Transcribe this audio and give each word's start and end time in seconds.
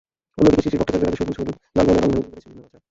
অন্যদিকে 0.39 0.63
শিশির 0.63 0.79
ভট্টাচার্য্যের 0.81 1.13
কাজে 1.19 1.23
সবুজ, 1.23 1.37
হলুদ, 1.41 1.55
লাল 1.77 1.85
বর্ণের 1.87 2.03
রংধনু 2.03 2.19
তৈরি 2.21 2.31
করেছে 2.31 2.47
ভিন্নমাত্রা। 2.49 2.79